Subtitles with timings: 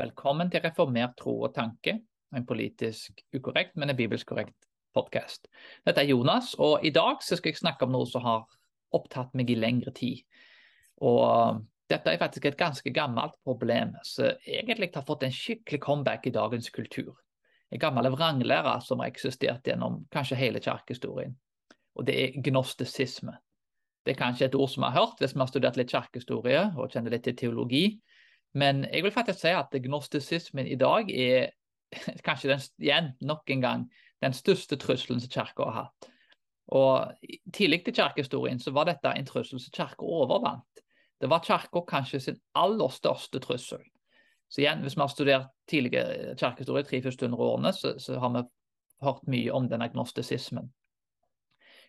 [0.00, 1.92] Velkommen til Reformert tro og tanke,
[2.32, 4.64] en politisk ukorrekt, men en bibelsk korrekt
[4.96, 5.50] podkast.
[5.84, 8.46] Dette er Jonas, og i dag skal jeg snakke om noe som har
[8.96, 10.22] opptatt meg i lengre tid.
[11.04, 11.60] Og
[11.92, 16.32] dette er faktisk et ganske gammelt problem, som egentlig har fått en skikkelig comeback i
[16.38, 17.18] dagens kultur.
[17.68, 21.36] En gammel vranglære som har eksistert gjennom kanskje hele kirkehistorien.
[22.00, 23.36] Og det er gnostisisme.
[24.06, 26.70] Det er kanskje et ord som vi har hørt hvis vi har studert litt kirkehistorie
[26.72, 27.84] og kjenner litt til teologi.
[28.54, 31.50] Men jeg vil faktisk si at gnostisismen i dag er
[32.26, 33.84] kanskje den, igjen, nok en gang
[34.20, 36.10] den største trusselen som kirka har hatt.
[36.70, 37.12] Og
[37.52, 40.84] Tidlig i kirkehistorien så var dette en trussel som kirka overvant.
[41.20, 43.82] Det var kirka kanskje sin aller største trussel.
[44.50, 48.30] Så igjen, Hvis vi har studert tidligere kirkehistorie, tre første hundre årene, så, så, har
[48.34, 48.42] vi
[49.02, 50.72] hørt mye om denne gnostisismen.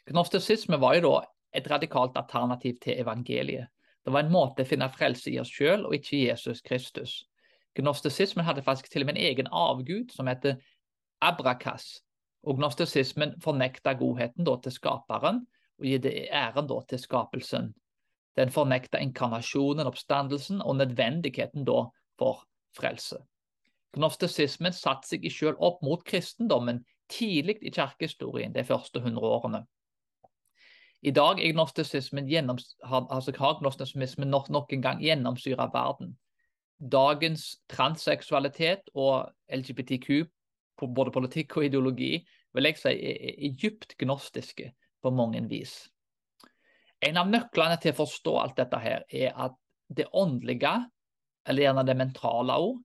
[0.05, 1.21] Gnostisisme var jo da
[1.53, 3.67] et radikalt alternativ til evangeliet.
[4.05, 7.21] Det var en måte å finne frelse i oss sjøl, og ikke Jesus Kristus.
[7.77, 10.57] Gnostisismen hadde faktisk til og med en egen avgud som heter
[11.23, 12.01] Abrakas.
[12.43, 15.43] Og gnostisismen fornekta godheten da, til skaperen
[15.79, 17.71] og gitt æren da, til skapelsen.
[18.39, 21.85] Den fornekta inkarnasjonen, oppstandelsen og nødvendigheten da,
[22.17, 22.43] for
[22.77, 23.21] frelse.
[23.95, 29.65] Gnostisismen satte seg sjøl opp mot kristendommen tidlig i kirkehistorien de første hundre årene.
[31.01, 36.13] I dag er gnostisismen har, altså har gnostisismen nok, nok en gang gjennomsyra verden.
[36.77, 40.25] Dagens transseksualitet og LGBTQ,
[40.77, 45.89] på både politikk og ideologi, vil jeg si er, er dypt gnostiske på mange vis.
[47.01, 49.57] En av nøklene til å forstå alt dette her, er at
[49.89, 50.73] det åndelige,
[51.49, 52.77] eller gjerne det mentale òg,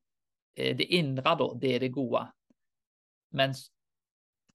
[0.56, 2.24] eh, det indre, da, det er det gode.
[3.36, 3.66] Mens,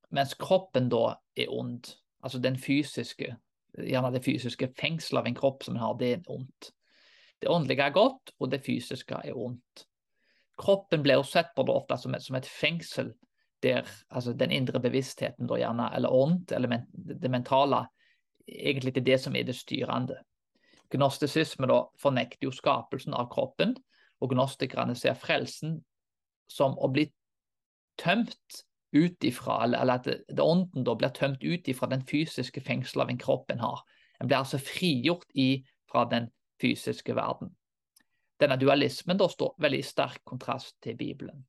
[0.10, 1.94] mens kroppen da er ond,
[2.26, 3.36] altså den fysiske,
[3.78, 6.72] gjerne det fysiske fengselet av en kropp som en har, det er ondt.
[7.42, 9.86] Det åndelige er godt, og det fysiske er ondt.
[10.62, 13.14] Kroppen blir sett på det ofte som et, som et fengsel
[13.62, 17.86] der altså den indre bevisstheten, da gjerne, eller ånd, eller men, det mentale,
[18.48, 20.18] egentlig er det som er det styrende.
[20.92, 23.76] Gnostisisme da fornekter jo skapelsen av kroppen,
[24.22, 25.80] og gnostikerne ser frelsen
[26.50, 27.08] som å bli
[28.02, 33.06] tømt ut ifra, eller, at det, ånden da blir tømt ut ifra den fysiske fengselet
[33.06, 33.84] av en kropp en har.
[34.20, 36.30] En blir altså frigjort i, fra den
[36.62, 37.54] fysiske verden.
[38.42, 41.44] Denne dualismen da står veldig i sterk kontrast til Bibelen.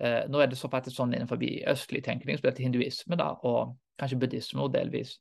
[0.00, 4.18] Eh, nå er det så faktisk sånn innenfor østlig tenkning, det hinduisme da, og kanskje
[4.22, 5.18] buddhisme og delvis.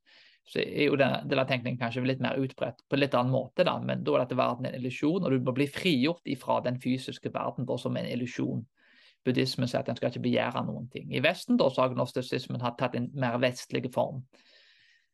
[0.48, 3.66] Så er jo denne, denne tenkningen kanskje litt mer utbredt på en litt annen måte,
[3.68, 6.80] da, men da er dette verden en illusjon, og du må bli frigjort ifra den
[6.82, 8.64] fysiske verden da, som en illusjon
[9.26, 11.12] buddhismen sier at en skal ikke begjære noen ting.
[11.14, 14.24] I Vesten da, så har gnostisismen tatt en mer vestlig form.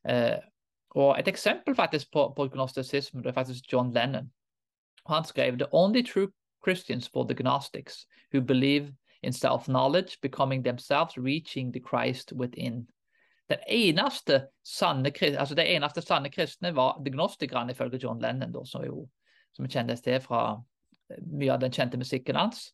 [0.08, 0.38] Eh,
[0.96, 4.32] og Et eksempel faktisk på, på gnostisismen det er faktisk John Lennon.
[5.08, 6.28] Han skrev «The only true
[6.64, 12.88] Christians for the Gnostics who believe in self-knowledge, becoming themselves, reaching the Christ within».
[13.50, 18.84] Den eneste sanne, altså de eneste sanne kristne var gnostikerne, ifølge John Lennon, da, som,
[18.84, 19.08] jo,
[19.54, 20.64] som kjennes til fra
[21.32, 22.74] mye av den kjente musikken hans.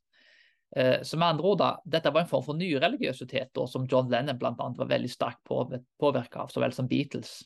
[0.75, 4.39] Eh, så med andre ord da, Dette var en form for nyreligiøsitet som John Lennon
[4.41, 7.43] blant annet var veldig sterkt påvirka av, så vel som Beatles.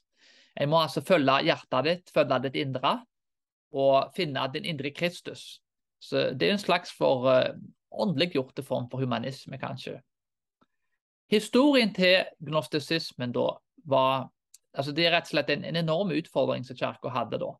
[0.55, 2.93] En må altså følge hjertet ditt, følge ditt indre,
[3.75, 5.59] og finne din indre Kristus.
[5.99, 7.53] Så Det er en slags for uh,
[7.91, 9.99] åndeliggjorte form for humanisme, kanskje.
[11.29, 13.49] Historien til gnostisismen da
[13.83, 14.29] var
[14.77, 17.51] altså Det er rett og slett en, en enorm utfordring som kirka hadde da.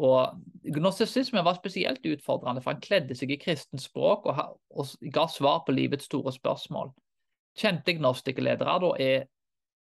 [0.00, 0.40] Og
[0.72, 4.40] Gnostisisme var spesielt utfordrende, for han kledde seg i kristent språk og,
[4.72, 6.92] og, ga svar på livets store spørsmål.
[7.58, 9.26] Kjente gnostikerledere da er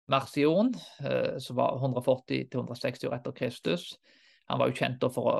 [0.09, 0.73] Marcion,
[1.06, 3.91] eh, som var 140-160 år etter Kristus.
[4.50, 5.35] Han var jo kjent for å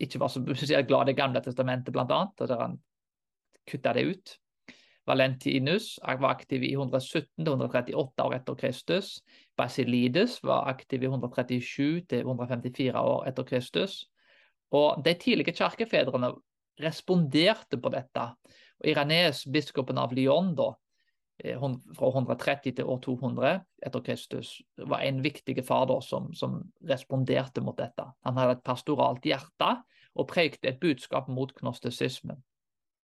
[0.00, 2.78] ikke være så glad i gamle testamentet, blant annet, der han
[3.66, 4.38] kutta det ut.
[5.06, 9.18] Valentinus var aktiv i 117-138 år etter Kristus.
[9.56, 14.04] Basilides var aktiv i 137-154 år etter Kristus.
[14.72, 16.32] Og De tidlige kirkefedrene
[16.80, 18.30] responderte på dette.
[18.80, 20.72] Og Iranes, biskopen av Lyon, da,
[21.38, 21.60] eh,
[21.98, 27.76] fra 130 til år 200 etter Kristus, var en viktig da, som, som responderte mot
[27.76, 28.04] dette.
[28.24, 29.82] Han hadde et pastoralt hjerte
[30.14, 32.42] og prekte et budskap mot gnostisismen.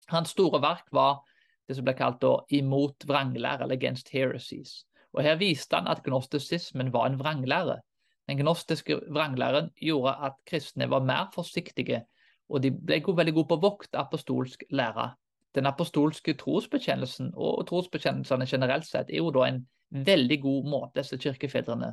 [0.09, 1.23] Hans store verk var
[1.69, 4.85] det som ble kalt da, imot vranglære, eller against heresies.
[5.15, 7.81] Og Her viste han at gnostisismen var en vranglære.
[8.29, 12.05] Den gnostiske vranglæren gjorde at kristne var mer forsiktige,
[12.49, 15.13] og de ble veldig gode på å vokte apostolsk lære.
[15.55, 19.61] Den apostolske trosbekjennelsen og trosbekjennelsene generelt sett er jo da en
[19.95, 21.93] veldig god måte disse kirkefedrene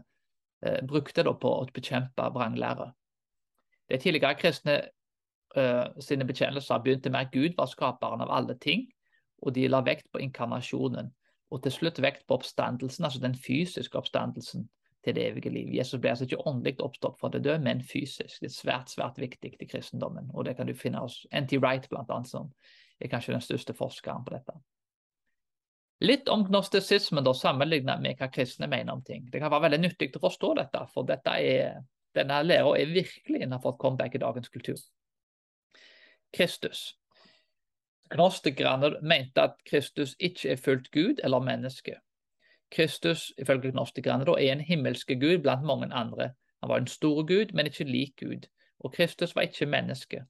[0.65, 2.89] eh, brukte da på å bekjempe vranglære.
[3.91, 4.77] De tidligere kristne
[5.55, 8.87] eh, sine bekjennelser begynte med at Gud var skaperen av alle ting,
[9.41, 11.11] og de la vekt på inkarnasjonen.
[11.51, 14.69] Og til slutt vekt på oppstandelsen, altså den fysiske oppstandelsen
[15.03, 15.71] til det evige liv.
[15.75, 18.39] Jesus ble altså ikke åndelig oppstått fra det døde, men fysisk.
[18.39, 20.29] Det er svært svært viktig i kristendommen.
[20.33, 21.57] og Det kan du finne hos N.T.
[21.57, 22.51] Wright, blant annet, som
[22.99, 24.55] er kanskje den største forskeren på dette.
[26.01, 29.27] Litt om gnostisismen da, sammenlignet med hva kristne mener om ting.
[29.29, 31.83] Det kan være veldig nyttig å forstå dette, for dette er,
[32.17, 34.79] denne læra er virkelig innenfor comeback i dagens kultur.
[36.33, 37.00] Kristus.
[38.11, 41.95] Gnostikerne mente at Kristus ikke er fullt Gud eller menneske.
[42.71, 46.31] Kristus ifølge gnostikerne er en himmelske gud blant mange andre.
[46.61, 48.47] Han var en stor gud, men ikke lik Gud.
[48.79, 50.23] Og Kristus var ikke menneske.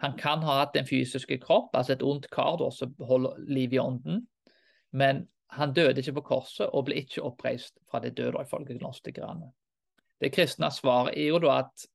[0.00, 3.72] Han kan ha hatt en fysisk kropp, altså et ondt kar da, som holder liv
[3.72, 4.26] i ånden,
[4.92, 9.52] men han døde ikke på korset og ble ikke oppreist fra de døde, ifølge gnostikerne.
[10.20, 11.86] Det kristne svaret er jo da at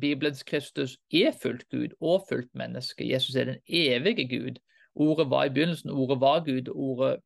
[0.00, 3.08] Bibelens Kristus er fullt Gud og fullt menneske.
[3.12, 4.58] Jesus er den evige Gud.
[4.94, 7.16] Ordet var i begynnelsen, ordet var Gud, ordet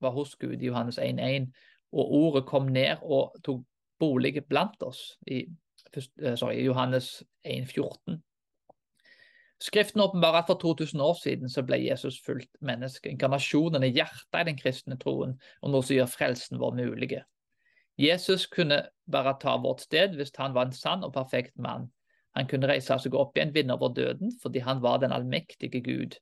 [0.00, 1.52] var hos Gud i Johannes 1,1.
[1.92, 3.64] Og ordet kom ned og tok
[3.98, 5.46] bolig blant oss i,
[5.96, 8.22] eh, sorry, Johannes 1,14.
[9.60, 13.10] Skriften åpenbarer at for 2000 år siden så ble Jesus fullt menneske.
[13.10, 17.18] Inkarnasjonen er hjertet i den kristne troen, og noe som gjør frelsen vår mulig.
[18.00, 21.90] Jesus kunne bare ta vårt sted hvis han var en sann og perfekt mann.
[22.38, 26.16] Han kunne reise seg opp igjen, vinne over døden, fordi han var den allmektige Gud.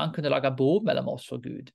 [0.00, 1.70] Han kunne lage bro mellom oss og Gud.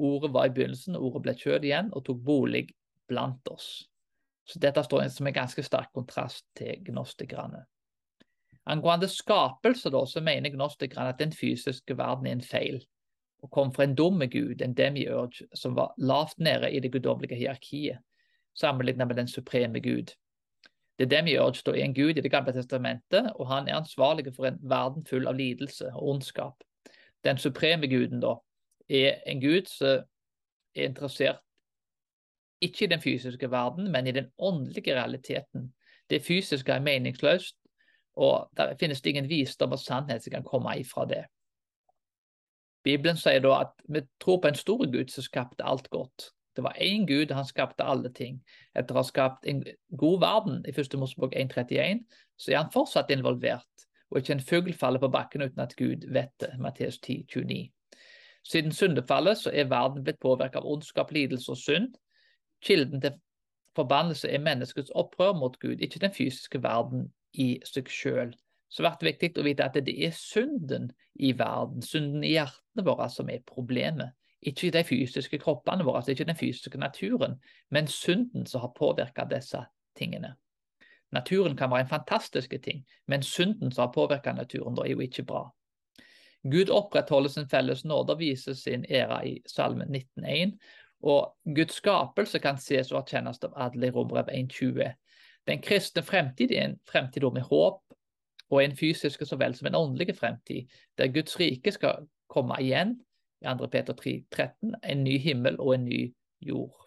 [0.00, 2.66] Ordet var i begynnelsen, ordet ble kjød igjen og tok bolig
[3.08, 3.88] blant oss.
[4.44, 7.64] Så Dette står som en ganske sterk kontrast til gnostikerne.
[8.70, 12.80] Angående skapelse da, så mener gnostikerne at den fysiske verden er en feil,
[13.40, 17.38] og kom fra en dumme gud, en demiurge, som var lavt nede i det guddommelige
[17.40, 18.02] hierarkiet,
[18.54, 20.12] sammenlignet med den supreme gud.
[21.00, 21.54] Det er det vi gjør.
[21.54, 25.06] Det står en gud i Det gamle testamentet, og han er ansvarlig for en verden
[25.06, 26.60] full av lidelse og ondskap.
[27.24, 28.34] Den supreme guden da
[28.88, 30.04] er en gud som
[30.76, 31.40] er interessert
[32.60, 35.74] ikke i den fysiske verden, men i den åndelige realiteten.
[36.10, 37.56] Det fysiske er meningsløst,
[38.16, 41.24] og der finnes det ingen visdom og sannhet som kan komme ifra det.
[42.84, 46.30] Bibelen sier da at vi tror på en stor Gud som skapte alt godt.
[46.56, 48.40] Det var én Gud, han skapte alle ting.
[48.74, 49.62] Etter å ha skapt en
[49.96, 50.96] god verden i 1.
[50.98, 52.02] Mosebok 1.31,
[52.36, 56.08] så er han fortsatt involvert, og ikke en fugl faller på bakken uten at Gud
[56.10, 56.56] vet det.
[56.58, 57.70] Matteus 10, 29.
[58.42, 61.94] Siden syndefallet så er verden blitt påvirket av ondskap, lidelse og synd.
[62.64, 63.18] Kilden til
[63.76, 68.34] forbannelse er menneskets opprør mot Gud, ikke den fysiske verden i seg selv.
[68.70, 72.86] Så det er viktig å vite at det er synden i verden, synden i hjertene
[72.86, 74.14] våre, som er problemet.
[74.42, 77.36] Ikke de fysiske kroppene våre, altså ikke den fysiske naturen,
[77.70, 79.60] men synden som har påvirka disse
[79.96, 80.34] tingene.
[81.12, 85.00] Naturen kan være en fantastisk ting, men synden som har påvirka naturen, da er jo
[85.00, 85.48] ikke bra.
[86.42, 90.56] Gud opprettholder sin felles nåde og viser sin ære i Salmen 19,1.
[91.02, 94.92] Og Guds skapelse kan ses og erkjennes av alle i Rombrev 1,20.
[95.48, 97.82] Den kristne fremtid er en fremtid med håp,
[98.50, 102.98] og en fysisk så vel som en åndelig fremtid, der Guds rike skal komme igjen
[103.40, 103.68] i 2.
[103.72, 106.02] Peter 3, 13, en ny himmel og en ny
[106.44, 106.80] jord.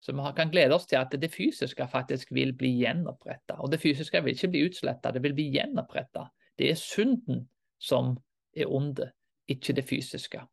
[0.00, 3.58] Så vi kan glede oss til at det fysiske faktisk vil bli gjenoppretta.
[3.58, 6.28] Og det fysiske vil ikke bli utsletta, det vil bli gjenoppretta.
[6.58, 7.48] Det er synden
[7.78, 8.14] som
[8.56, 9.10] er onde,
[9.50, 10.44] ikke det fysiske.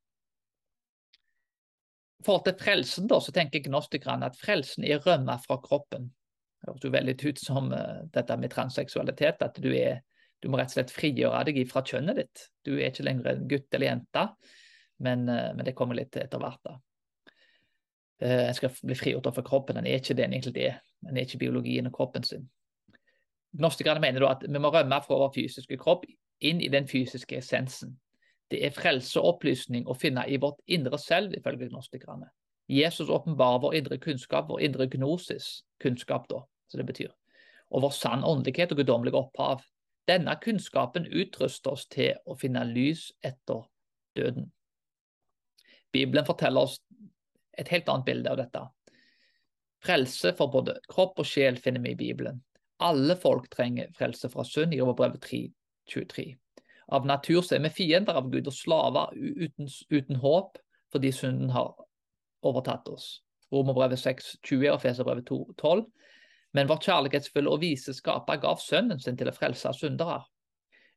[2.20, 6.10] I forhold til frelsen da, så tenker gnostikerne at frelsen er rømme fra kroppen.
[6.10, 10.00] Det høres jo veldig ut som uh, dette med transseksualitet, at du, er,
[10.42, 12.48] du må rett og slett frigjøre deg fra kjønnet ditt.
[12.66, 14.24] Du er ikke lenger en gutt eller jente.
[14.98, 16.62] Men, eh, men, det kommer litt etter hvert.
[16.64, 16.78] da.
[18.22, 19.76] En eh, skal bli frigjort fra kroppen.
[19.76, 20.80] Den er ikke det den egentlig er.
[21.04, 22.48] Den er ikke biologien og kroppen sin.
[23.56, 26.06] Gnostikerne mener da at vi må rømme fra vår fysiske kropp
[26.44, 27.96] inn i den fysiske essensen.
[28.52, 32.28] Det er frelse og opplysning å finne i vårt indre selv, ifølge gnostikerne.
[32.70, 37.14] Jesus åpenbarer vår indre kunnskap, vår indre gnosis, kunnskap da, som det betyr,
[37.70, 39.64] og vår sann åndelighet og guddommelige opphav.
[40.10, 43.66] Denne kunnskapen utruster oss til å finne lys etter
[44.18, 44.52] døden.
[45.96, 46.80] Bibelen forteller oss
[47.58, 48.64] et helt annet bilde av dette.
[49.86, 52.42] Frelse for både kropp og sjel finner vi i Bibelen.
[52.84, 56.26] Alle folk trenger frelse fra synd i Romerbrevet 3.23.
[56.96, 60.60] Av natur så er vi fiender av Gud og slaver uten, uten håp
[60.94, 61.74] fordi synden har
[62.46, 63.08] overtatt oss.
[63.54, 65.86] Romerbrevet 6.20 og Feserbrevet 2.12.
[66.56, 70.22] Men vår kjærlighetsfulle og vise skaper gav sønnen sin til å frelse syndere.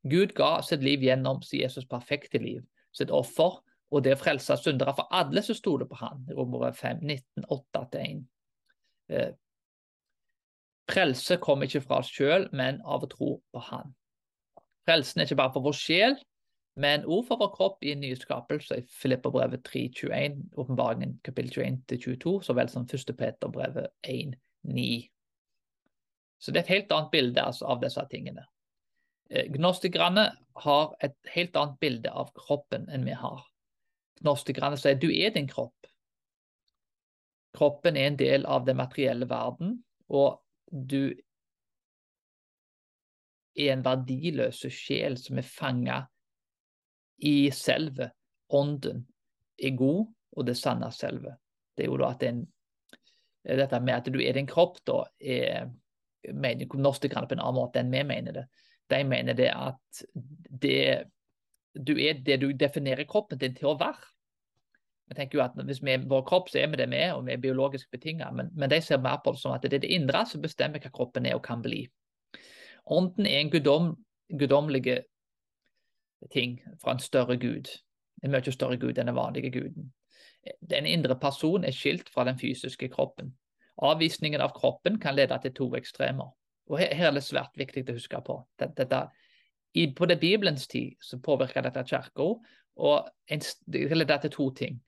[0.06, 2.62] Gud ga sitt liv gjennom Jesus perfekte liv,
[2.94, 3.58] sitt offer
[3.90, 6.24] og det å frelse syndere for alle som stoler på han.
[6.36, 8.24] Romere 5, 19, 8-1.
[9.08, 9.30] Eh,
[10.88, 13.94] frelse kommer ikke fra oss sjøl, men av å tro på han.
[14.88, 16.18] Frelsen er ikke bare for vår sjel,
[16.78, 21.50] Men ord for vår kropp i en nyskapelse i Filipperbrevet 3.21, åpenbaringen kapittel
[21.90, 23.16] 21-22, så vel som 1.
[23.18, 25.08] Peterbrevet 1.9.
[26.38, 28.46] Så det er et helt annet bilde altså, av disse tingene.
[29.30, 30.28] Eh, gnostikerne
[30.62, 33.42] har et helt annet bilde av kroppen enn vi har.
[34.18, 35.88] Gnostikerne sier du er din kropp.
[37.56, 41.14] Kroppen er en del av den materielle verden, og du
[43.58, 46.02] er en verdiløs sjel som er fanga
[47.26, 48.12] i selve.
[48.54, 49.02] Ånden
[49.58, 50.06] er god,
[50.36, 51.34] og det sanne selve.
[51.76, 52.44] Det er jo da at en,
[53.48, 55.68] dette med at du er din kropp, da, er
[56.32, 58.44] mener gnostikerne på en annen måte enn vi mener det.
[58.88, 61.08] De mener det at det,
[61.86, 64.06] du er det du definerer kroppen din til å være.
[65.08, 67.14] Jeg tenker jo at Hvis vi er vår kropp, så er vi det vi er,
[67.14, 68.34] og vi er biologisk betinget.
[68.34, 70.80] Men, men, de ser mer på det som at det er det indre som bestemmer
[70.80, 71.86] hva kroppen er og kan bli.
[72.86, 73.94] Ånden er en gudom,
[74.28, 75.02] guddommelig
[76.32, 77.70] ting fra en større gud.
[78.22, 79.92] En mye større gud enn den vanlige guden.
[80.60, 83.32] Den indre personen er skilt fra den fysiske kroppen.
[83.78, 86.34] Avvisningen av kroppen kan lede til to ekstremer.
[86.68, 88.42] Og Her, her er det svært viktig å huske på.
[88.60, 89.08] Dette,
[89.78, 92.28] i, på det Bibelens tid så påvirka dette kirka,
[92.78, 94.80] og en, det kan til to ting.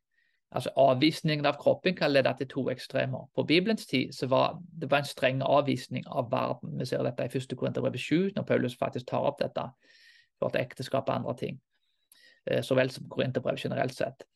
[0.51, 3.29] Altså Avvisningen av kroppen kan lede til to ekstremer.
[3.35, 6.79] På Bibelens tid så var det var en streng avvisning av verden.
[6.79, 7.55] Vi ser dette i 1.
[7.57, 9.69] Korinterbrev 7, når Paulus faktisk tar opp dette
[10.39, 11.61] for ekteskap og andre ting.
[12.47, 14.27] Eh, så vel som Korinterbrev generelt sett,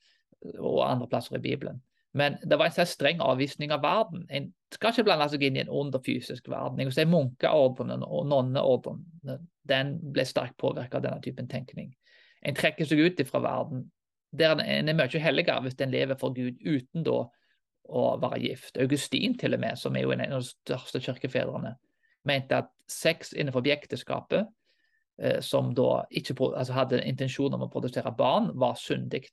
[0.58, 1.82] og andre plasser i Bibelen.
[2.14, 4.23] Men det var en sånn streng avvisning av verden.
[4.30, 6.78] En skal ikke blande seg inn i en ond og fysisk verden.
[6.78, 11.90] Jeg vil si Munkeordenen og nonneordenen den ble sterkt påvirket av denne typen tenkning.
[12.44, 13.88] En trekker seg ut fra verden.
[14.35, 17.25] Der en er mye helligere hvis en lever for Gud uten da
[17.85, 18.78] å være gift.
[18.80, 21.75] Augustin til og med, som er jo en av de største kirkefedrene,
[22.28, 24.47] mente at sex innenfor ekteskapet,
[25.21, 29.26] eh, som da ikke altså hadde intensjon om å produsere barn, var syndig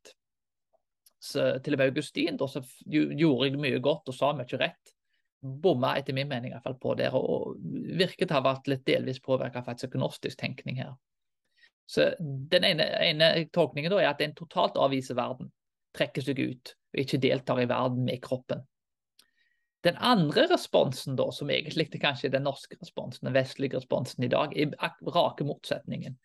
[1.22, 4.96] til Augustin da, så gjorde jeg mye godt og sa mye rett.
[5.42, 7.56] Bomma etter min mening i hvert fall på der, og
[7.98, 10.94] virket å ha vært litt delvis påvirka av gnostisk tenkning her.
[11.90, 15.50] Så Den ene, ene tolkningen da er at en totalt avviser verden,
[15.98, 18.62] trekker seg ut og ikke deltar i verden med kroppen.
[19.84, 24.30] Den andre responsen, da, som egentlig kanskje er den norske responsen, den vestlige responsen i
[24.30, 24.76] dag, er
[25.10, 26.20] rake motsetningen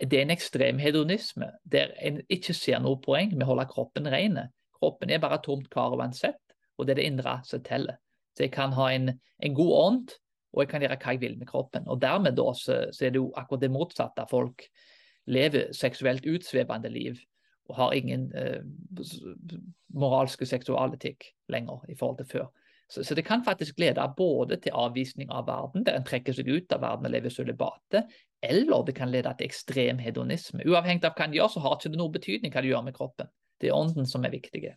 [0.00, 4.08] det er en ekstrem hedonisme der en ikke ser noe poeng med å holde kroppen
[4.10, 4.40] ren.
[4.74, 6.40] Kroppen er bare tomt kar uansett,
[6.78, 8.00] og det er det indre som teller.
[8.34, 10.16] Så jeg kan ha en, en, god ånd,
[10.54, 11.86] og jeg kan gjøre hva jeg vil med kroppen.
[11.86, 14.26] Og Dermed da, så, så er det jo akkurat det motsatte.
[14.30, 14.66] Folk
[15.30, 17.22] lever seksuelt utsvevende liv
[17.70, 18.60] og har ingen eh,
[19.94, 22.50] moralske seksualetikk lenger i forhold til før.
[22.90, 26.50] Så, så, det kan faktisk lede både til avvisning av verden, der en trekker seg
[26.50, 28.10] ut av verden og lever sølibatet,
[28.50, 30.64] eller det kan lede til ekstrem hedonisme.
[30.66, 32.96] Uavhengig av hva en gjør, så har det ikke noe betydning hva du gjør med
[32.96, 33.30] kroppen.
[33.60, 34.74] Det er ånden som er viktig.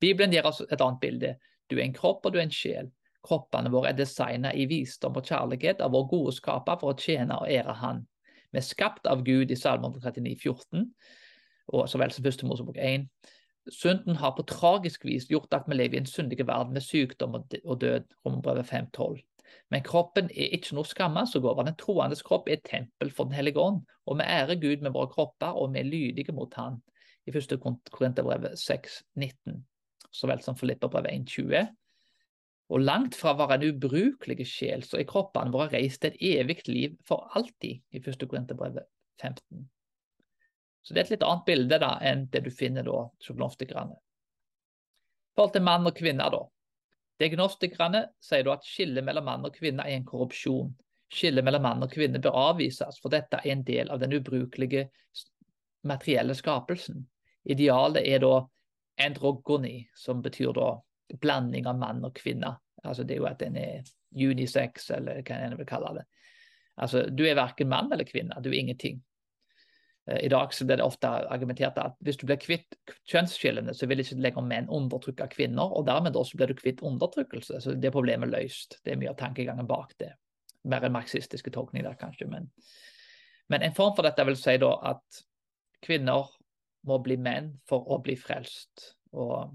[0.00, 1.34] Bibelen gir oss et annet bilde.
[1.68, 2.90] Du er en kropp, og du er en sjel.
[3.26, 7.36] Kroppene våre er designet i visdom og kjærlighet av vår gode skaper for å tjene
[7.40, 8.04] og ære Han.
[8.52, 10.86] Vi er skapt av Gud i Salme 39, 14,
[11.76, 12.46] og så vel som 1.
[12.48, 13.04] Mosebok 1.
[13.74, 17.36] Synden har på tragisk vis gjort at vi lever i en syndig verden med sykdom
[17.36, 18.06] og død.
[18.24, 19.18] Romerbrevet 5.12.
[19.72, 21.64] Men kroppen er ikke noe skammes over.
[21.66, 23.82] Den troendes kropp er et tempel for Den hellige ånd.
[24.08, 26.80] Og vi ærer Gud med våre kropper, og vi er lydige mot Han.
[27.28, 27.58] I 1.
[27.92, 29.58] Korinterbrev 6.19,
[30.10, 31.66] så vel som Filippabrev 1.20.
[32.72, 36.62] Og langt fra å være en ubrukelig sjel, så er kroppene våre reist et evig
[36.68, 38.24] liv for alltid, i 1.
[38.28, 38.80] Korinterbrev
[39.20, 39.68] 15.
[40.82, 43.96] Så det er et litt annet bilde da, enn det du finner da hos gnostikerne.
[43.96, 46.42] I forhold til mann og kvinne, da.
[47.18, 50.70] Diagnostikerne sier da at skillet mellom mann og kvinne er en korrupsjon.
[51.10, 54.88] Skillet mellom mann og kvinne bør avvises, for dette er en del av den ubrukelige
[55.88, 57.02] materielle skapelsen.
[57.48, 58.34] Idealet er da
[59.02, 60.72] androgoni, som betyr da
[61.22, 62.52] blanding av mann og kvinne.
[62.84, 63.82] Altså Det er jo at en er
[64.14, 66.06] unisex, eller hva en vil kalle det.
[66.78, 69.02] Altså, Du er verken mann eller kvinne, du er ingenting.
[70.08, 72.76] Eh, I dag så blir det ofte argumentert at hvis du blir kvitt
[73.10, 77.60] kjønnsskillene, så vil ikke lenger menn undertrykke kvinner, og dermed også blir du kvitt undertrykkelse.
[77.64, 78.80] Så det problemet er løst.
[78.84, 80.14] Det er mye av tankegangen bak det.
[80.68, 82.28] Mer enn marxistiske tolkninger, kanskje.
[82.30, 82.50] Men,
[83.48, 85.22] men, en form for dette vil si da at
[85.84, 86.30] kvinner
[86.88, 88.94] må bli menn for å bli frelst.
[89.12, 89.52] Og,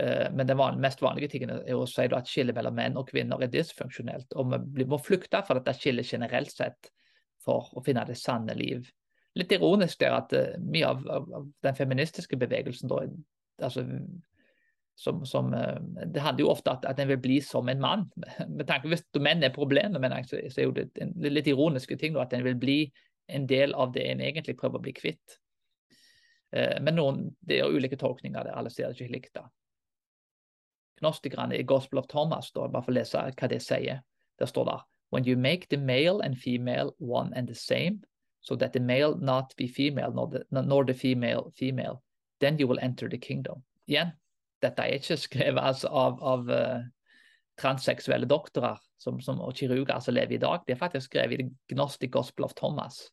[0.00, 3.08] uh, men den van mest vanlige tingen er å si at skillet mellom menn og
[3.10, 4.34] kvinner er dysfunksjonelt.
[4.40, 6.90] Og vi må flykte fra dette skillet generelt sett
[7.42, 8.88] for å finne det sanne liv
[9.38, 13.02] litt ironisk der at uh, mye av, av, av, den feministiske bevegelsen da,
[13.62, 13.84] altså,
[15.00, 17.80] som, som, uh, Det handler jo ofte om at, at en vil bli som en
[17.80, 18.08] mann.
[18.58, 21.96] Med tanke Hvis menn er problemet, men så, så, er jo det en litt ironiske
[21.96, 22.80] ting da, at en vil bli
[23.32, 25.38] en del av det en egentlig prøver å bli kvitt.
[26.52, 28.54] Uh, men noen, det er ulike tolkninger av.
[28.58, 29.34] Alle ser det ikke likt.
[29.38, 29.48] da.
[31.00, 34.04] Gnostikerne i Gospel of Thomas, da, bare for å lese hva det sier.
[34.38, 34.80] Der står det
[35.12, 38.00] When you make the male and female one and the same,
[38.42, 42.02] so that the male not be female, nor the, nor the female female,
[42.40, 43.62] then you will enter the kingdom.
[43.86, 44.12] Igjen,
[44.62, 46.82] dette er ikke skrevet altså, av, av uh,
[47.60, 50.66] transseksuelle doktorer som, som, og kirurger som lever i dag.
[50.66, 53.04] Det er faktisk skrevet i The Gnostic Gospel of Thomas,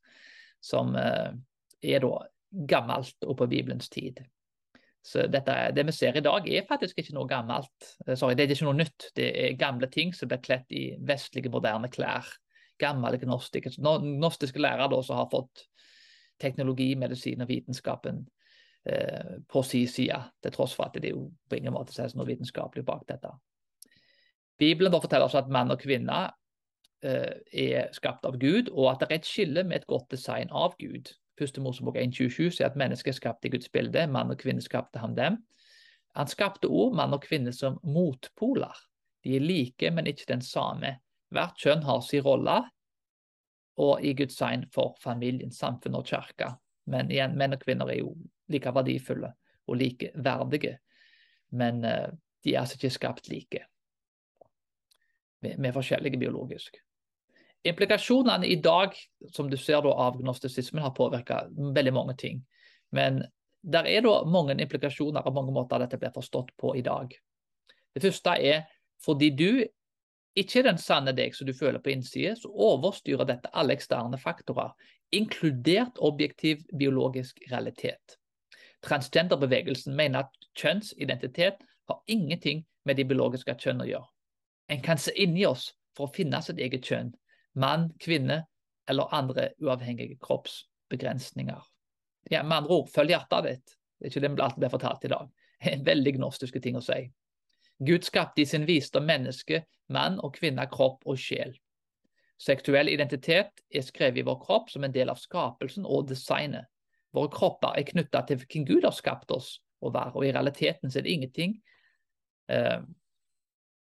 [0.62, 1.30] som uh,
[1.82, 2.14] er da
[2.70, 4.18] gammelt og på Bibelens tid.
[5.06, 7.94] Så dette, Det vi ser i dag, er faktisk ikke noe gammelt.
[8.06, 9.12] Eh, sorry, det er ikke noe nytt.
[9.16, 12.28] Det er gamle ting som blir kledd i vestlige, moderne klær.
[12.80, 15.66] Gamle gnostiske, gnostiske lærere da, som har fått
[16.40, 18.24] teknologi, medisin og vitenskapen
[18.88, 22.28] eh, på sin side, til tross for at det jo på ingen måte ses noe
[22.30, 23.34] vitenskapelig bak dette.
[24.60, 26.20] Bibelen da forteller oss at mann og kvinne
[27.04, 30.52] eh, er skapt av Gud, og at det er et skille med et godt design
[30.52, 31.12] av Gud.
[31.40, 35.16] Første Mosebok 1.27 sier at mennesket skapt i Guds bilde, mann og kvinne skapte ham
[35.16, 35.40] dem.
[36.18, 38.76] Han skapte òg mann og kvinne som motpoler.
[39.24, 40.98] De er like, men ikke den samme.
[41.34, 42.58] Hvert kjønn har sin rolle,
[43.80, 46.54] og i Guds tegn for familien, samfunnet og kirka.
[46.90, 48.16] Men igjen, menn og kvinner er jo
[48.52, 49.32] like verdifulle
[49.70, 50.80] og like verdige.
[51.56, 52.10] Men uh,
[52.44, 53.64] de er altså ikke skapt like.
[55.40, 56.82] Vi er forskjellige biologisk.
[57.68, 58.96] Implikasjonene i dag
[59.36, 62.42] som du ser da, av gnostisismen har påvirka veldig mange ting.
[62.96, 63.22] Men
[63.62, 67.12] der er da mange implikasjoner og mange måter dette blir forstått på i dag.
[67.96, 68.64] Det første er
[69.04, 69.52] fordi du
[70.40, 74.20] ikke er den sanne deg som du føler på innsiden, så overstyrer dette alle eksterne
[74.22, 74.72] faktorer,
[75.16, 78.18] inkludert objektiv biologisk realitet.
[78.86, 84.08] Transgenderbevegelsen mener at kjønnsidentitet har ingenting med de biologiske kjønn å gjøre.
[84.70, 87.12] En kan se inni oss for å finne sitt eget kjønn,
[87.60, 88.44] mann, kvinne
[88.90, 91.62] eller andre uavhengige kroppsbegrensninger.
[92.30, 93.76] Ja, med andre ord, følg hjertet ditt.
[94.00, 95.32] Det er ikke det vi alltid blir fortalt i dag.
[95.74, 97.02] En veldig gnostiske ting å si.
[97.80, 101.56] Gud skapte i sin visdom menneske, mann og kvinne, kropp og sjel.
[102.40, 106.68] Seksuell identitet er skrevet i vår kropp som en del av skapelsen og designet.
[107.16, 110.92] Våre kropper er knytta til hvem Gud har skapt oss å være, og i realiteten
[110.92, 111.56] er det ingenting
[112.52, 112.80] eh,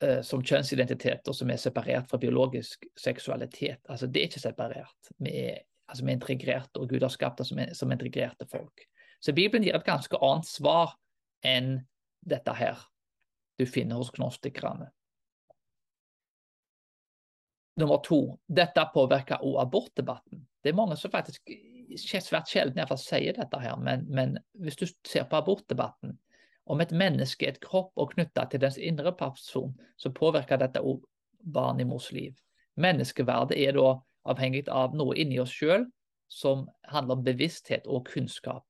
[0.03, 3.81] Eh, som kjønnsidentitet og som er separert fra biologisk seksualitet.
[3.89, 5.09] Altså, det er ikke separert.
[5.25, 8.85] Vi er, altså, vi er integrerte, og Gud har skapt oss som, som integrerte folk.
[9.25, 10.93] Så Bibelen gir et ganske annet svar
[11.41, 11.79] enn
[12.29, 12.83] dette her
[13.59, 14.91] du finner hos gnostikerne.
[17.77, 20.47] Nummer to, dette påvirker også abortdebatten.
[20.63, 21.51] Det er mange som faktisk
[22.25, 26.17] svært sjelden sier dette her, men, men hvis du ser på abortdebatten,
[26.67, 31.05] om et menneske et kropp og knytta til dens indre person, så påvirker dette òg
[31.55, 32.35] barn i mors liv.
[32.75, 33.93] Menneskeverdet er da
[34.27, 35.87] avhengig av noe inni oss sjøl
[36.33, 38.65] som handler om bevissthet og kunnskap.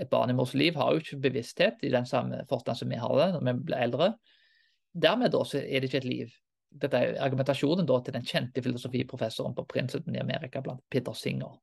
[0.00, 3.00] Et barn i mors liv har jo ikke bevissthet i den samme forstand som vi
[3.00, 4.12] har det når vi blir eldre.
[4.92, 6.38] Dermed da, er det ikke et liv.
[6.82, 11.58] Dette er argumentasjonen da, til den kjente filosofiprofessoren på Princeton i Amerika, blant Peter Singer.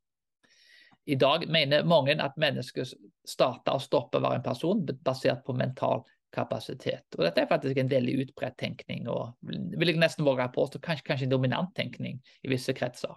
[1.09, 2.93] I dag mener mange at mennesket
[3.25, 7.07] starter og stopper være en person basert på mental kapasitet.
[7.17, 10.81] Og Dette er faktisk en veldig utbredt tenkning, og vil jeg nesten våge å påstå
[10.85, 13.15] kanskje, kanskje en dominant tenkning i visse kretser.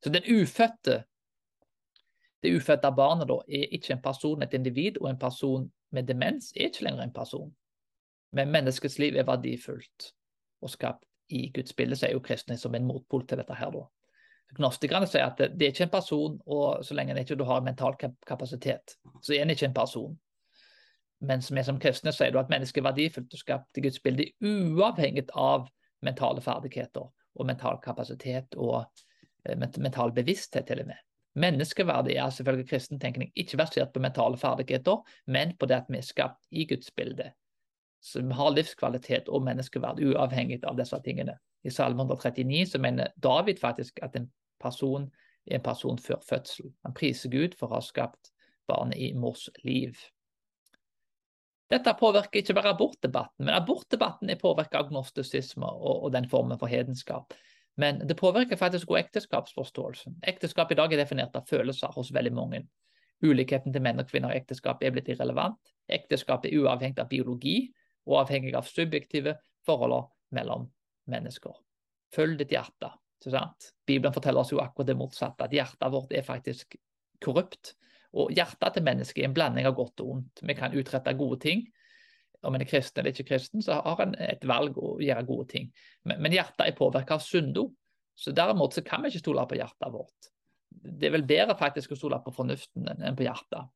[0.00, 1.02] Så den ufødte,
[2.44, 6.52] det ufødte barnet da, er ikke en person, et individ, og en person med demens
[6.56, 7.50] er ikke lenger en person.
[8.34, 10.10] Men menneskets liv er verdifullt
[10.62, 13.70] og skapt i Guds bilde, sier jo kristne som en motpol til dette her.
[13.72, 13.84] da.
[14.58, 17.64] Gnostikerne sier at det, det er ikke en person, og så lenge ikke du har
[17.64, 20.18] mental kapasitet, så er en ikke en person.
[21.24, 24.28] Mens vi som kristne sier du at mennesket er verdifullt og skapt i Guds bilde
[24.44, 25.70] uavhengig av
[26.04, 28.82] mentale ferdigheter og mental kapasitet og
[29.46, 31.00] eh, mental bevissthet til og med.
[31.34, 35.98] Menneskeverdet er selvfølgelig kristen tenkning ikke basert på mentale ferdigheter, men på det at vi
[35.98, 37.32] er skapt i Guds bilde.
[38.04, 41.38] Så vi har livskvalitet og menneskeverd uavhengig av disse tingene.
[41.64, 44.28] I Salme 139 så mener David faktisk at en
[44.60, 45.08] person
[45.46, 46.70] er en person før fødsel.
[46.84, 48.30] Han priser Gud for å ha skapt
[48.68, 49.96] barnet i mors liv.
[51.72, 56.60] Dette påvirker ikke bare abortdebatten, men abortdebatten er påvirket av gnostisisme og, og, den formen
[56.60, 57.32] for hedenskap.
[57.80, 60.18] Men det påvirker faktisk også ekteskapsforståelsen.
[60.22, 62.62] Ekteskap i dag er definert av følelser hos veldig mange.
[63.24, 65.72] Ulikheten til menn og kvinner i ekteskap er blitt irrelevant.
[65.90, 67.56] Ekteskap er uavhengig av biologi
[68.06, 70.68] og avhengig av subjektive forhold mellom
[71.10, 71.56] mennesker.
[72.14, 72.92] Følg ditt hjerte.
[73.88, 76.76] Bibelen forteller oss jo akkurat det motsatte, at hjertet vårt er faktisk
[77.24, 77.72] korrupt.
[78.14, 80.42] Og hjertet til mennesket er en blanding av godt og ondt.
[80.44, 81.64] Vi kan utrette gode ting.
[82.44, 85.48] Om en er kristen eller ikke kristen, så har en et valg å gjøre gode
[85.52, 85.70] ting.
[86.04, 87.70] Men, men hjertet er påvirket av syndo.
[88.14, 90.30] Så derimot så kan vi ikke stole på hjertet vårt.
[90.74, 93.70] det er vel bedre faktisk å stole på fornuften enn på hjertet.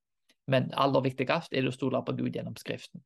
[0.48, 3.02] Men aller viktigst er det å stole på Gud gjennom Skriften.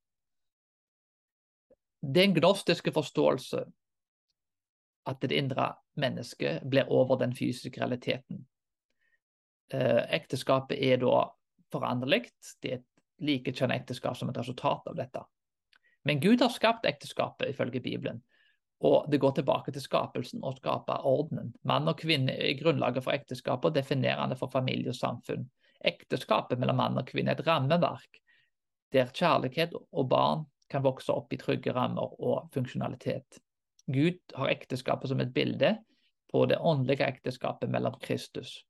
[2.03, 3.63] Den gnostiske forståelse
[5.07, 8.47] at det indre mennesket blir over den fysiske realiteten.
[9.73, 11.29] Eh, ekteskapet er da
[11.73, 12.29] foranderlig.
[12.63, 12.89] Det er et
[13.23, 15.23] likekjønnet ekteskap som et resultat av dette.
[16.05, 18.23] Men Gud har skapt ekteskapet, ifølge Bibelen.
[18.83, 21.53] Og det går tilbake til skapelsen og skaper ordenen.
[21.63, 25.47] Mann og kvinne er grunnlaget for ekteskapet og definerende for familie og samfunn.
[25.87, 28.19] Ekteskapet mellom mann og kvinne er et rammeverk
[28.93, 33.39] der kjærlighet og barn kan vokse opp i trygge rammer og funksjonalitet.
[33.93, 35.77] Gud har ekteskapet som et bilde
[36.33, 38.63] på det åndelige ekteskapet mellom Kristus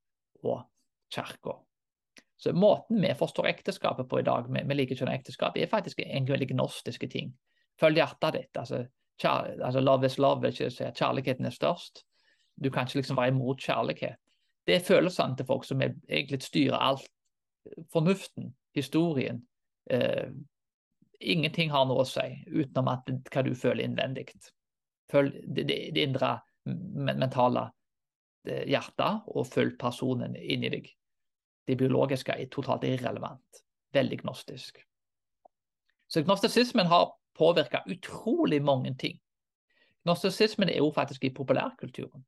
[0.43, 0.65] og
[1.13, 1.59] kirka.
[2.43, 6.25] Så måten vi forstår ekteskapet på i dag, med, med likekjønnet ekteskap, er faktisk en
[6.27, 7.29] veldig gnostiske ting.
[7.79, 8.57] Følg hjertet ditt.
[8.59, 8.81] altså,
[9.23, 12.03] kjær, altså Love is love, ikke si at kjærligheten er størst.
[12.59, 14.19] Du kan ikke liksom være imot kjærlighet.
[14.67, 17.07] Det er følelsene til folk som egentlig styrer alt.
[17.93, 19.39] Fornuften, historien.
[19.91, 20.35] Eh,
[21.21, 24.27] ingenting har noe å si utenom at, hva du føler innvendig.
[25.15, 26.33] Følg det, det, det indre
[26.67, 27.69] mentale
[28.49, 30.91] eh, hjertet, og følg personen inni deg
[31.67, 33.63] det biologiske er totalt irrelevant.
[33.93, 34.81] Veldig gnostisk.
[36.09, 39.21] Så gnostisismen har påvirka utrolig mange ting.
[40.05, 42.25] Gnostisismen er jo faktisk i populærkulturen.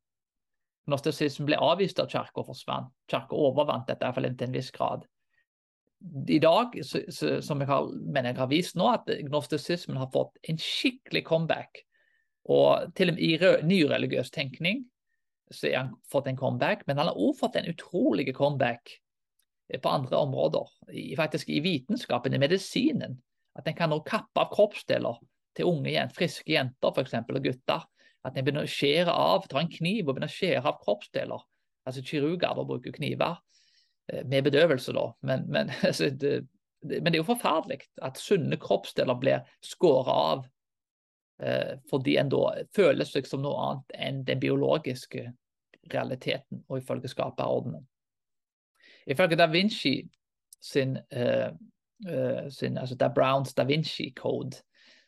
[0.85, 2.93] Gnostisismen ble avvist av kirka og forsvant.
[3.11, 5.05] Kirka overvant dette iallfall til en viss grad.
[6.29, 10.11] I dag, så, så, som jeg har, mener jeg har vist nå, at gnostisismen har
[10.13, 11.81] fått en skikkelig comeback.
[12.45, 14.85] Og til og med i nyreligiøs tenkning
[15.53, 18.95] så har han fått en comeback, men han har også fått en utrolig comeback
[19.81, 20.69] på andre områder,
[21.17, 23.17] faktisk i vitenskapen, i medisinen.
[23.55, 25.19] At en kan nå kappe av kroppsdeler
[25.55, 27.85] til unge, friske jenter for eksempel, og gutter.
[28.25, 31.45] At en begynner å skjære av, ta en kniv og begynner å skjære av kroppsdeler.
[31.85, 33.37] Altså Kirurger bruker kniver
[34.11, 35.05] eh, med bedøvelse, da.
[35.29, 36.39] Men, men, altså, det,
[36.81, 40.45] det, men det, er jo forferdelig at sunne kroppsdeler blir skåret av
[41.45, 45.29] eh, fordi en da føler seg som noe annet enn den biologiske
[45.93, 47.85] realiteten og ifølge skaperordenen.
[49.05, 49.97] Ifølge Da Vinci
[50.61, 51.51] sin, uh,
[52.09, 54.57] uh, sin altså Da Browns Da Vinci Code,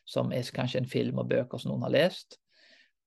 [0.06, 2.38] som er kanskje en film og bøker som noen har lest,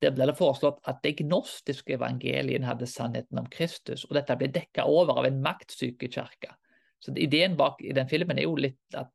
[0.01, 4.49] der ble det foreslått at de gnostiske evangeliene hadde sannheten om Kristus, og dette ble
[4.49, 6.55] dekka over av en maktsyke kirke.
[7.01, 9.11] Så Ideen bak i den filmen er jo litt at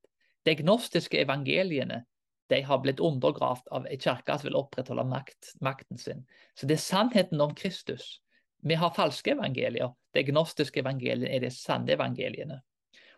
[0.46, 2.04] de gnostiske evangeliene
[2.50, 6.22] de har blitt undergravd av en kirke som vil opprettholde makt, makten sin.
[6.54, 8.20] Så det er sannheten om Kristus
[8.66, 9.92] vi har falske evangelier.
[10.16, 12.62] Det gnostiske evangeliet er de sanne evangeliene.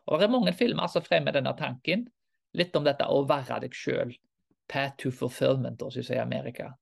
[0.09, 2.07] Og Det er mange filmer som fremmer denne tanken.
[2.57, 4.15] Litt om dette å være deg sjøl.
[4.69, 6.73] Path to fulfillment, som sier Amerika.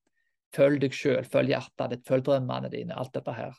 [0.54, 2.96] Følg deg sjøl, følg hjertet ditt, følg drømmene dine.
[2.96, 3.54] Alt dette her.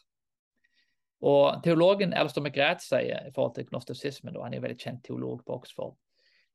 [1.21, 5.43] Og Teologen Alistair McGrath sier i forhold til gnostisismen, han er en veldig kjent teolog
[5.45, 5.95] på Oxford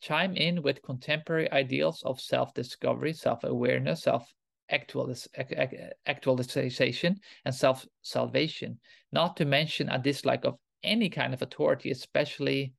[0.02, 4.32] Chime in with contemporary ideals of self-discovery, self-awareness, self
[4.72, 8.78] actualization and self salvation,
[9.12, 12.74] not to mention a dislike of any kind of authority, especially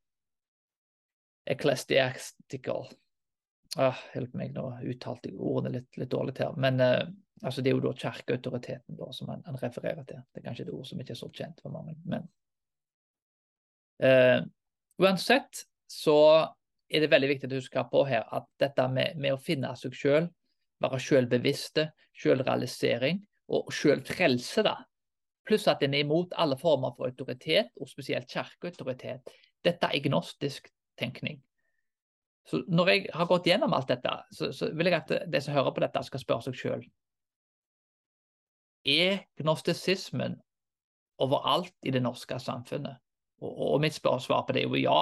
[1.45, 2.89] ecclesiastical.
[3.77, 6.53] Ah, hjelp meg, nå uttalte jeg ordene litt, litt dårlig her.
[6.61, 7.07] Men uh,
[7.41, 10.21] altså, det er jo da kirkeautoriteten som han, han, refererer til.
[10.29, 11.95] Det er kanskje et ord som ikke er så kjent for mange.
[12.05, 12.27] Men
[14.03, 14.45] uh,
[15.01, 16.19] uansett så
[16.93, 19.95] er det veldig viktig å huske på her at dette med, med å finne seg
[19.97, 20.29] sjøl
[20.81, 23.21] være selvbevisste, selvrealisering
[23.53, 24.63] og selvfrelse.
[24.63, 24.75] da.
[25.45, 29.27] Pluss at en er imot alle former for autoritet, og spesielt kirkeautoritet.
[29.63, 31.43] Dette er gnostisk tenkning.
[32.45, 35.53] Så Når jeg har gått gjennom alt dette, så, så vil jeg at de som
[35.53, 36.83] hører på dette, skal spørre seg sjøl
[38.83, 40.41] Er gnostisismen
[41.23, 42.99] overalt i det norske samfunnet?
[43.39, 44.99] Og, og mitt svar på det er jo ja.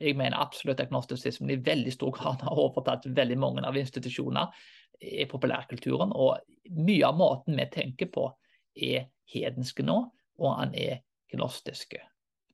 [0.00, 4.52] Jeg mener absolutt at gnostisismen i veldig stor grad har overtatt veldig mange av institusjoner
[5.00, 6.12] i populærkulturen.
[6.12, 6.36] Og
[6.76, 8.28] mye av måten vi tenker på,
[8.76, 9.96] er hedenske nå,
[10.36, 11.00] og han er
[11.32, 12.02] gnostiske.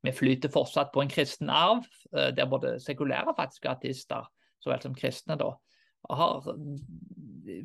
[0.02, 4.31] Vi flyter fortsatt på en kristen arv, eh, der både sekulære faktiske artister
[4.62, 5.50] så vel som kristne da,
[6.11, 6.46] har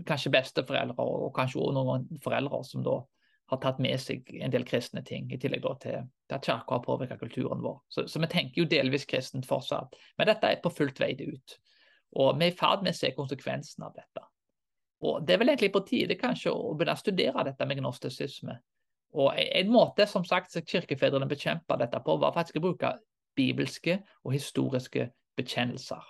[0.07, 2.99] kanskje besteforeldre og kanskje også noen foreldre som da
[3.47, 7.19] har tatt med seg en del kristne ting, i tillegg til, at kirka har påvirket
[7.21, 7.79] kulturen vår.
[7.89, 9.95] Så, så, vi tenker jo delvis kristent fortsatt.
[10.17, 11.55] Men dette er på fullt vei ut.
[12.19, 14.23] Og vi er i ferd med å se konsekvensen av dette.
[15.07, 18.57] Og Det er vel egentlig på tide kanskje å begynne å studere dette med gnostisisme.
[19.15, 22.93] Og En måte som sagt kirkefedrene bekjempa dette på, var faktisk å bruke
[23.37, 26.03] bibelske og historiske bekjennelser.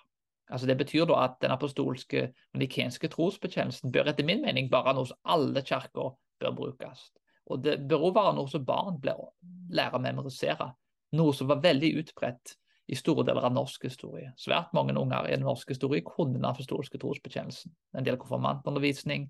[0.50, 4.96] Altså Det betyr da at den apostolske og nikenske trosbekjennelsen bør etter min mening bare
[4.96, 7.12] noe som alle kirker bør brukes.
[7.48, 10.72] Og det bør være noe som barn lærer å memorisere.
[11.16, 12.58] Noe som var veldig utbredt
[12.88, 14.32] i store deler av norsk historie.
[14.40, 17.74] Svært mange unger i norsk historie kunne den apostolske trosbekjennelsen.
[17.96, 19.28] En del konfirmantundervisning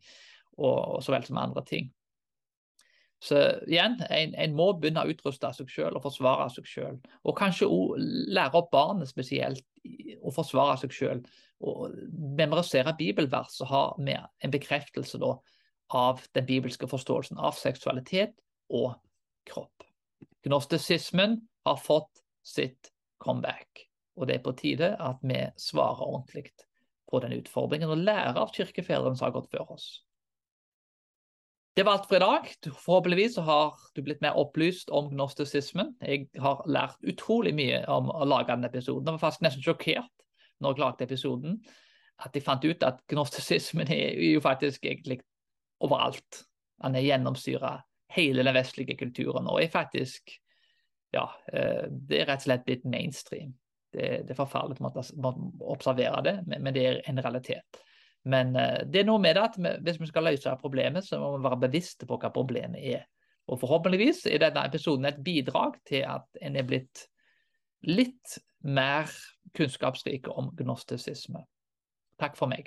[0.57, 1.89] og, og så vel som andre ting.
[3.23, 7.13] Så igjen, en, en må begynne å utruste seg selv og forsvare seg selv.
[7.25, 9.65] Og kanskje òg lære opp barnet spesielt
[10.21, 11.37] å forsvare seg selv.
[11.65, 11.95] Og
[12.37, 15.33] memorisere bibelvers og ha med en bekreftelse da,
[15.89, 18.35] av den bibelske forståelsen av seksualitet
[18.73, 18.95] og
[19.47, 19.85] kropp.
[20.45, 22.91] Gnostisismen har fått sitt
[23.23, 26.51] comeback, og det er på tide at vi svarer ordentlig
[27.07, 29.87] på den utfordringen og lærer av kirkefedrene som har gått før oss.
[31.77, 32.47] Det var alt for i dag.
[32.73, 35.91] Forhåpentligvis har du blitt mer opplyst om gnostisismen.
[36.01, 39.05] Jeg har lært utrolig mye om å lage denne episoden.
[39.05, 40.25] Jeg var faktisk nesten sjokkert
[40.57, 41.59] når jeg lagde episoden,
[42.25, 45.19] at jeg fant ut at gnostisismen er jo faktisk egentlig
[45.83, 46.43] overalt.
[46.83, 47.77] Han er gjennomsyra
[48.15, 50.37] hele den vestlige kulturen og er faktisk
[51.15, 53.53] ja, eh, det er rett og slett blitt mainstream.
[53.93, 55.33] Det, det er forferdelig å
[55.71, 57.79] observere det, men det er en realitet.
[58.27, 61.19] Men uh, det er noe med det at vi, hvis vi skal løse problemet, så
[61.21, 63.05] må vi være bevisste på hva problemet er.
[63.47, 67.05] Og forhåpentligvis er denne episoden et bidrag til at en er blitt
[67.87, 69.07] litt mer
[69.55, 71.45] kunnskapsrike om gnostisisme.
[72.19, 72.65] Takk for meg.